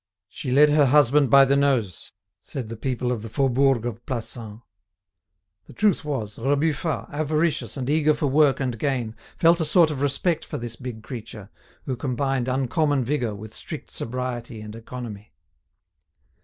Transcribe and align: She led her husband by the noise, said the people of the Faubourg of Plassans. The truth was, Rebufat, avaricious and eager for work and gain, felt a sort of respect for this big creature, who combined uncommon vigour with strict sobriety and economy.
She 0.29 0.49
led 0.49 0.71
her 0.71 0.87
husband 0.87 1.29
by 1.29 1.45
the 1.45 1.55
noise, 1.55 2.11
said 2.39 2.69
the 2.69 2.75
people 2.75 3.11
of 3.11 3.21
the 3.21 3.29
Faubourg 3.29 3.85
of 3.85 4.03
Plassans. 4.07 4.61
The 5.67 5.73
truth 5.73 6.03
was, 6.03 6.39
Rebufat, 6.39 7.07
avaricious 7.11 7.77
and 7.77 7.87
eager 7.87 8.15
for 8.15 8.25
work 8.25 8.59
and 8.59 8.79
gain, 8.79 9.15
felt 9.37 9.59
a 9.59 9.63
sort 9.65 9.91
of 9.91 10.01
respect 10.01 10.43
for 10.43 10.57
this 10.57 10.75
big 10.75 11.03
creature, 11.03 11.51
who 11.85 11.95
combined 11.95 12.47
uncommon 12.47 13.03
vigour 13.03 13.35
with 13.35 13.53
strict 13.53 13.91
sobriety 13.91 14.59
and 14.59 14.75
economy. 14.75 15.33